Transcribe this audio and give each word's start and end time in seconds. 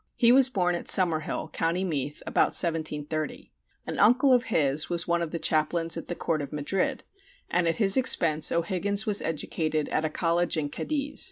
He 0.15 0.31
was 0.31 0.49
born 0.49 0.73
at 0.73 0.87
Summerhill, 0.87 1.51
Co. 1.53 1.71
Meath, 1.71 2.23
about 2.25 2.57
1730. 2.57 3.51
An 3.85 3.99
uncle 3.99 4.33
of 4.33 4.45
his 4.45 4.89
was 4.89 5.07
one 5.07 5.21
of 5.21 5.29
the 5.29 5.37
chaplains 5.37 5.95
at 5.95 6.07
the 6.07 6.15
court 6.15 6.41
of 6.41 6.51
Madrid, 6.51 7.03
and 7.51 7.67
at 7.67 7.75
his 7.77 7.95
expense 7.95 8.51
O'Higgins 8.51 9.05
was 9.05 9.21
educated 9.21 9.87
at 9.89 10.03
a 10.03 10.09
college 10.09 10.57
in 10.57 10.69
Cadiz. 10.69 11.19